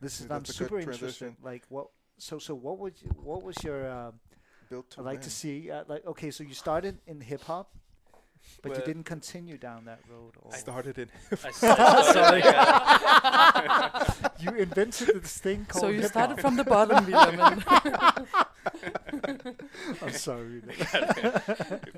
[0.00, 1.36] This is I'm that's a good super interested.
[1.42, 1.88] Like what?
[2.18, 3.88] So so what would you, what was your?
[3.90, 4.12] Uh,
[4.70, 5.22] Built to I'd like win.
[5.22, 5.70] to see.
[5.70, 7.74] Uh, like okay, so you started in hip hop,
[8.62, 10.34] but you didn't continue down that road.
[10.42, 11.08] Or I started in.
[11.44, 14.12] I started, yeah.
[14.38, 15.82] you invented this thing called.
[15.82, 17.40] So you hip started from the bottom, William.
[17.40, 17.64] and-
[20.02, 20.62] I'm sorry.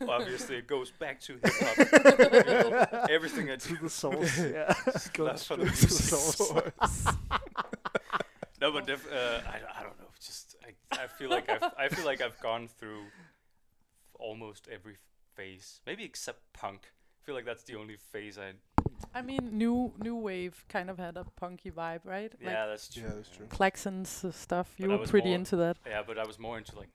[0.08, 1.76] Obviously, it goes back to hip hop.
[1.78, 3.76] you know, everything I to do.
[3.82, 4.38] the source.
[4.38, 4.74] yeah,
[5.12, 6.08] go That's what straight to the is.
[6.08, 7.06] source.
[8.62, 10.06] No, but def- uh, I, I don't know.
[10.20, 13.02] Just I, I feel like I've I feel like I've gone through
[14.18, 14.96] almost every
[15.34, 16.80] phase, maybe except punk.
[16.84, 18.52] I feel like that's the only phase I.
[19.14, 22.32] I mean, new new wave kind of had a punky vibe, right?
[22.40, 23.02] Yeah, that's true.
[23.02, 23.46] Yeah, that's true.
[23.46, 24.68] Klaxons uh, stuff.
[24.78, 25.76] You But I were pretty more- into that.
[25.86, 26.88] Yeah, but I was more into like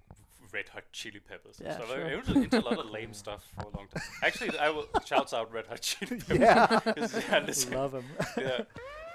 [0.53, 1.59] Red Hot Chili Peppers.
[1.59, 1.89] and Yeah, stuff.
[1.89, 2.05] sure.
[2.07, 4.03] I, I was into a lot of lame stuff for a long time.
[4.23, 6.39] Actually, I will shouts out Red Hot Chili Peppers.
[6.39, 8.05] yeah, 'cause, yeah, listen, love them.
[8.37, 8.61] yeah.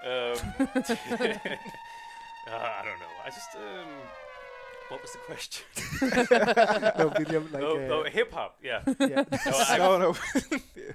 [0.05, 0.37] Um,
[2.53, 3.07] uh, I don't know.
[3.25, 3.89] I just um,
[4.89, 5.65] what was the question?
[6.99, 8.59] no, William, like, oh, uh, oh hip hop.
[8.63, 8.83] Yeah.
[9.01, 9.25] yeah.
[9.47, 10.15] No, I, no, no.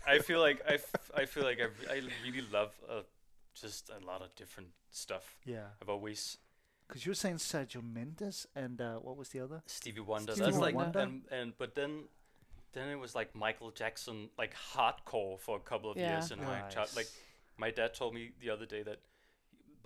[0.07, 3.01] I feel like I, f- I feel like I, re- I really love uh,
[3.59, 5.35] just a lot of different stuff.
[5.45, 5.67] yeah.
[5.81, 6.37] I've always
[6.87, 9.63] Because you were saying Sergio Mendes and uh, what was the other?
[9.65, 10.33] Stevie Wonder.
[10.33, 10.99] Stevie That's like Wonder.
[10.99, 12.03] and and but then
[12.73, 16.11] then it was like Michael Jackson, like hardcore for a couple of Yeah.
[16.19, 16.89] years in my child.
[16.95, 17.07] Like
[17.57, 18.99] my dad told me the other day that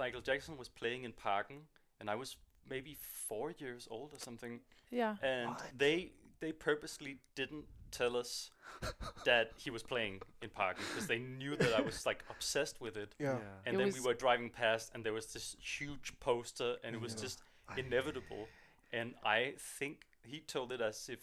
[0.02, 1.59] Michael Jackson was playing in Parken,
[1.99, 2.35] and I was
[2.67, 2.97] maybe
[3.30, 5.16] four years old or something, Yeah.
[5.21, 5.63] and What?
[5.77, 8.49] they they purposely didn't tell us
[9.25, 12.97] that he was playing in Parken because they knew that I was like obsessed with
[12.97, 13.13] it.
[13.19, 13.38] Yeah.
[13.66, 17.02] And It then we were driving past, and there was this huge poster, and it
[17.02, 17.22] was Yeah.
[17.25, 17.44] just
[17.77, 18.47] inevitable.
[18.91, 21.19] And I think he told it as if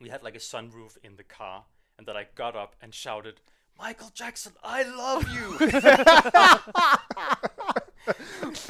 [0.00, 1.64] we had like a sunroof in the car,
[1.96, 3.40] and that I got up and shouted,
[3.78, 5.46] "Michael Jackson, I love you!"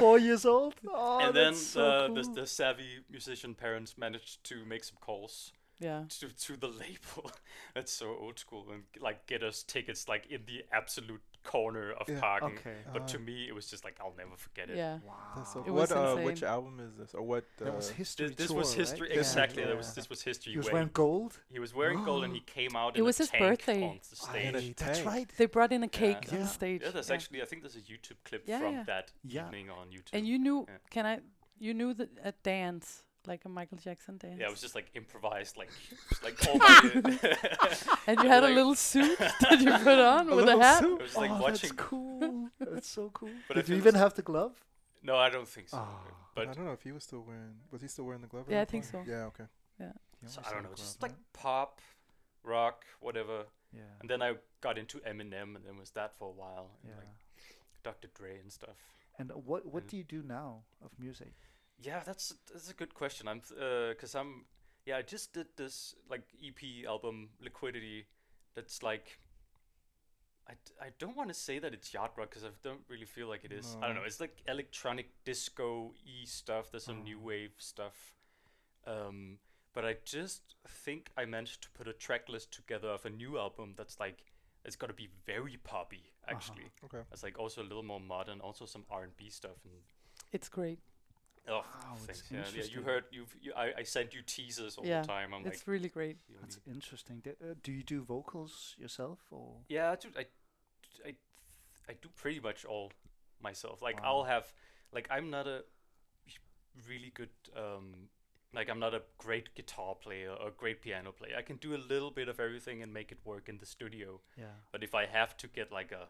[0.01, 0.73] Four years old.
[0.87, 2.15] Oh, and then so uh, cool.
[2.15, 6.03] the, the savvy musician parents managed to make some calls Yeah.
[6.19, 7.31] to, to the label.
[7.75, 12.07] That's so old school, and like get us tickets like in the absolute corner of
[12.09, 12.53] Yeah, Parken.
[12.57, 12.77] okay.
[12.93, 13.05] But Ah.
[13.13, 14.77] to me, it was just like I'll never forget it.
[14.77, 14.99] Yeah.
[15.05, 15.15] wow.
[15.35, 18.27] That's so It what uh, which album is this or what uh, that was history.
[18.27, 19.17] This, this tour, was history right?
[19.17, 19.61] exactly.
[19.61, 19.69] Yeah.
[19.69, 20.51] That was this was history.
[20.53, 21.39] He was wearing gold.
[21.49, 22.95] he was wearing gold and he came out.
[22.95, 23.83] It in was a his tank birthday.
[23.83, 24.45] on the stage.
[24.45, 25.29] in a Hey, that's right.
[25.37, 26.31] They brought in a cake Yeah.
[26.31, 26.43] on Yeah.
[26.43, 26.81] the stage.
[26.83, 27.15] Yeah, there's yeah.
[27.15, 28.83] actually I think there's a YouTube clip Yeah, from yeah.
[28.83, 29.45] that Yeah.
[29.45, 30.13] evening on YouTube.
[30.13, 30.65] And you knew?
[30.67, 30.77] Yeah.
[30.89, 31.19] Can I?
[31.59, 34.37] You knew the a dance like a Michael Jackson dance.
[34.39, 35.69] yeah, it was just like improvised, like
[36.23, 40.57] like all the, and you had a little suit that you put on with a
[40.57, 40.79] hat.
[40.81, 40.99] suit?
[40.99, 42.49] It was like oh, watching- That's cool.
[42.59, 43.29] that's so cool.
[43.47, 44.53] But Did you even have the glove?
[45.03, 45.77] No, I don't think so.
[45.79, 46.11] Oh.
[46.35, 48.45] But I don't know if he was still wearing was he still wearing the glove?
[48.49, 49.05] Yeah, I think point?
[49.05, 49.11] so.
[49.11, 49.43] Yeah, okay.
[49.79, 49.91] Yeah.
[50.27, 51.81] so I don't know, a just glove, like pop,
[52.43, 53.45] rock, whatever.
[53.73, 53.81] yeah.
[53.99, 56.69] And then I got into Eminem, and then was that for a while.
[56.83, 56.97] and, Yeah.
[56.99, 57.07] Like
[57.83, 58.09] Dr.
[58.13, 58.77] Dre and stuff.
[59.19, 61.33] And what what and- do you do now of music?
[61.81, 63.27] Yeah, that's that's a good question.
[63.27, 64.45] I'm uh, because I'm
[64.85, 68.05] yeah I just did this like EP album Liquidity.
[68.55, 69.19] That's like
[70.47, 70.53] I,
[70.85, 73.45] I don't want to say that it's yacht rock because I don't really feel like
[73.45, 73.77] it is.
[73.81, 74.03] I don't know.
[74.05, 76.71] It's like electronic disco e stuff.
[76.71, 77.25] There's some new Oh.
[77.25, 78.15] wave stuff.
[78.85, 79.37] Um,
[79.73, 83.37] but I just think I managed to put a track list together of a new
[83.37, 84.25] album that's like
[84.65, 86.35] it's got to be very poppy uh-huh.
[86.35, 86.71] actually.
[86.85, 87.03] Okay.
[87.11, 89.73] It's like also a little more modern, also some R and B stuff and
[90.31, 90.79] It's great.
[91.51, 92.23] Oh, Wow, thanks.
[92.31, 92.63] Yeah, yeah.
[92.63, 95.33] You heard you've you, I, I sent you teasers all Yeah, the time.
[95.33, 96.17] I'm it's like, really great.
[96.29, 97.19] you That's only- interesting.
[97.23, 99.57] D- uh, do you do vocals yourself or?
[99.67, 100.25] yeah, I do, I,
[101.05, 101.15] I,
[101.89, 102.91] I do pretty much all
[103.41, 103.81] myself.
[103.81, 104.09] Like Wow.
[104.19, 104.53] I'll have,
[104.93, 105.63] like I'm not a
[106.87, 107.93] really good, um,
[108.53, 111.35] like I'm not a great guitar player or great piano player.
[111.37, 114.21] I can do a little bit of everything and make it work in the studio.
[114.37, 114.45] Yeah.
[114.71, 116.07] But if I have to get like a,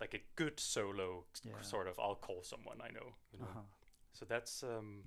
[0.00, 1.60] like a good solo, Yeah.
[1.62, 3.14] sort of, I'll call someone I know.
[3.32, 3.44] You know.
[3.46, 3.60] Uh-huh.
[4.18, 5.04] So that's um,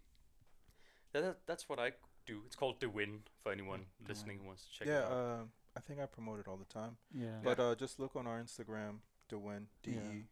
[1.14, 1.92] that, that- that's what I
[2.26, 2.42] do.
[2.46, 5.12] It's called The Win for anyone The listening who wants to check yeah, it out.
[5.12, 5.44] uh,
[5.76, 6.98] I think I promote it all the time.
[7.14, 7.40] Yeah.
[7.44, 9.38] But uh, just look on our Instagram, the
[9.84, 10.12] D Yeah.
[10.14, 10.24] E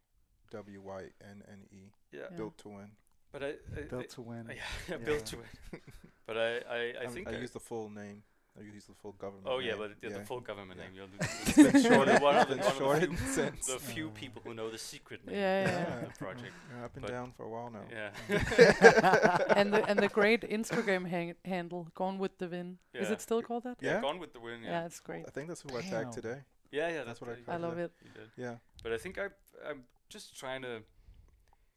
[0.51, 2.37] W Y N N E, yeah, Yeah.
[2.37, 2.91] built to win.
[3.31, 4.47] but I, I, Built to win.
[4.49, 4.55] I
[4.89, 5.81] yeah, built to it.
[6.27, 8.23] but I, I, I I, think I I- use the full name.
[8.59, 9.47] I use the full government.
[9.47, 9.79] Oh yeah, name.
[9.79, 10.85] but yeah, the full government yeah.
[10.85, 10.93] name.
[10.97, 12.21] You'll It's shorted.
[12.21, 13.67] one of the, been one of the few, since.
[13.67, 16.07] the few Uh, people who know the secret name Yeah, of yeah.
[16.07, 16.53] the project.
[16.71, 17.85] Yeah, I've been but- down for a while now.
[17.91, 18.09] Yeah.
[19.59, 22.77] and the and the great Instagram hang- handle, Gone with the Vin.
[22.93, 23.77] Is it still called that?
[23.81, 24.01] yeah, Yeah?
[24.01, 24.63] Gone with the Wind.
[24.63, 25.23] Yeah, Yeah, it's great.
[25.27, 26.39] I think that's who I tagged today.
[26.71, 27.03] yeah, yeah.
[27.05, 27.91] That's what I you I love it.
[28.37, 28.55] Yeah.
[28.83, 29.25] But I think I
[29.69, 30.81] I'm just trying to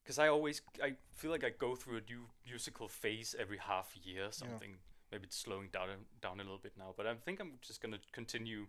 [0.02, 3.88] because I always I feel like I go through a new musical phase every half
[4.04, 4.74] year or something.
[5.12, 7.80] Maybe it's slowing down a- down a little bit now, but I think I'm just
[7.82, 8.66] gonna continue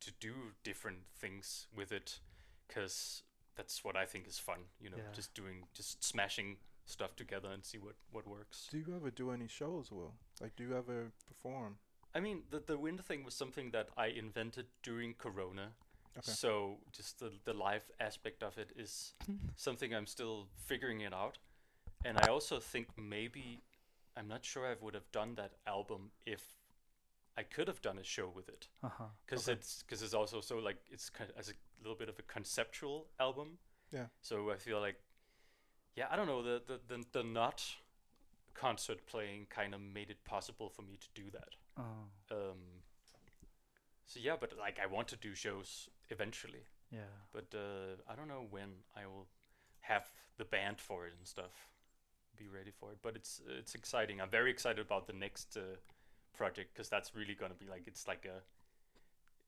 [0.00, 2.20] to do different things with it
[2.68, 3.22] because
[3.56, 4.68] that's what I think is fun.
[4.78, 5.12] You know, Yeah.
[5.12, 8.68] just doing, just smashing stuff together and see what what works.
[8.70, 10.14] Do you ever do any shows, Will?
[10.40, 11.78] Like, do you ever perform?
[12.14, 15.74] I mean, the the wind thing was something that I invented during Corona.
[16.18, 16.32] Okay.
[16.32, 19.14] So just the the live aspect of it is
[19.56, 21.38] something I'm still figuring it out.
[22.04, 23.62] And I also think maybe
[24.16, 26.42] I'm not sure I would have done that album if
[27.36, 29.04] I could have done a show with it Uh huh.
[29.24, 32.18] because it's because it's also so like it's kind of as a little bit of
[32.18, 33.58] a conceptual album.
[33.90, 34.06] Yeah.
[34.20, 34.96] So I feel like,
[35.96, 37.64] yeah, I don't know the the the, the not
[38.54, 41.56] concert playing kind of made it possible for me to do that.
[41.78, 42.58] Oh, Um,
[44.06, 47.08] so yeah, but like I want to do shows eventually, yeah.
[47.32, 49.26] but uh, I don't know when I will
[49.80, 50.04] have
[50.36, 51.68] the band for it and stuff.
[52.42, 54.20] Be ready for it, but it's it's exciting.
[54.20, 55.76] I'm very excited about the next uh,
[56.36, 58.38] project because that's really gonna be like it's like a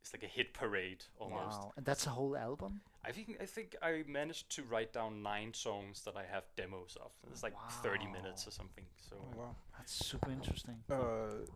[0.00, 1.58] it's like a hit parade almost.
[1.58, 1.72] Wow.
[1.76, 2.82] And that's a whole album.
[3.04, 6.96] I think I think I managed to write down nine songs that I have demos
[7.04, 7.10] of.
[7.32, 8.84] It's like 30 minutes or something.
[9.08, 9.56] So Oh, wow.
[9.78, 10.76] That's super interesting.
[10.90, 11.46] Uh,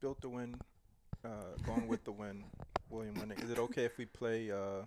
[0.00, 0.56] built the win.
[1.24, 1.28] Uh,
[1.64, 2.44] going with the win.
[2.90, 3.38] William Winding.
[3.38, 4.84] Is it okay if we play uh,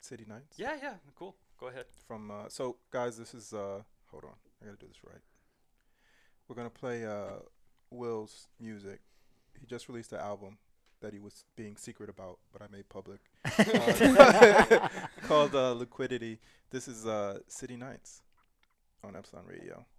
[0.00, 0.58] City Nights?
[0.58, 1.36] yeah, yeah, cool.
[1.58, 1.86] Go ahead.
[2.06, 4.34] From uh, so guys, this is uh, hold on.
[4.76, 5.22] I gotta do this right.
[6.48, 7.40] We're gonna play uh,
[7.90, 9.00] Will's music.
[9.58, 10.58] He just released an album
[11.00, 13.20] that he was being secret about, but I made public.
[13.58, 14.88] Uh,
[15.22, 16.38] called uh, Liquidity.
[16.70, 18.22] This is uh, City Nights
[19.04, 19.86] on Epsilon Radio.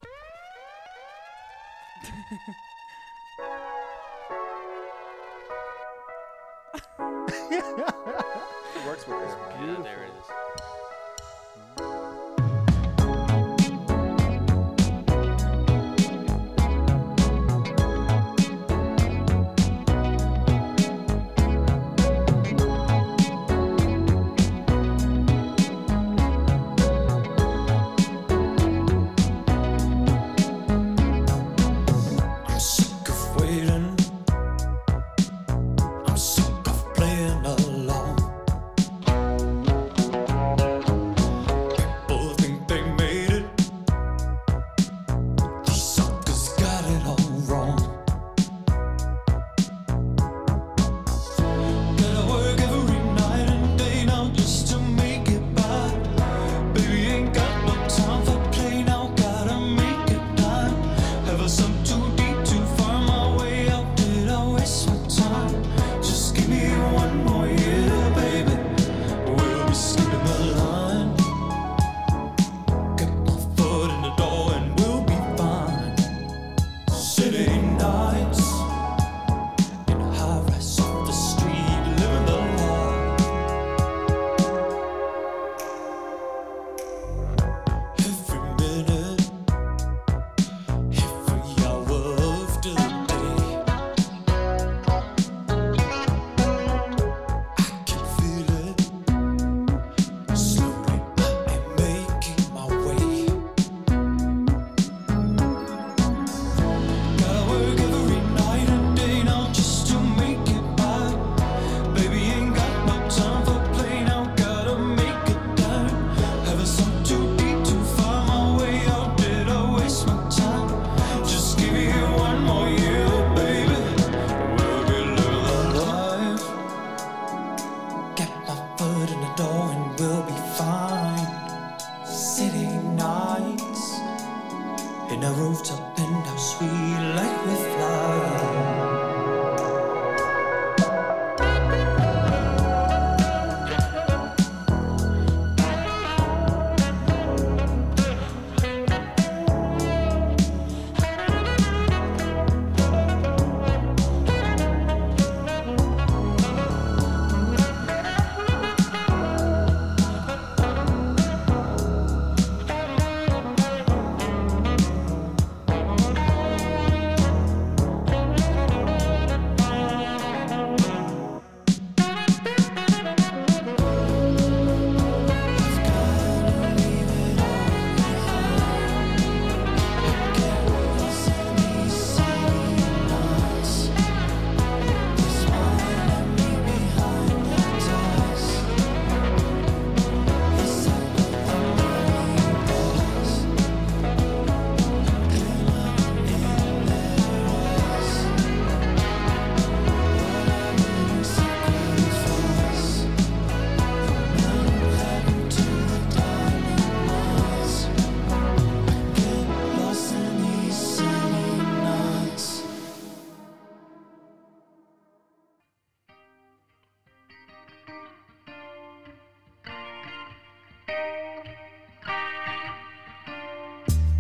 [7.00, 9.68] It works with this one.
[9.68, 10.77] Yeah, there it is.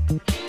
[0.07, 0.46] Thank